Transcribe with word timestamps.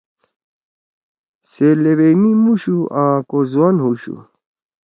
سے 1.49 1.67
لیویئی 1.81 2.15
می 2.21 2.31
مُوشُو 2.43 2.77
آں 3.01 3.17
کو 3.29 3.39
زُوان 3.51 3.75
ہُوشُو۔ 3.83 4.15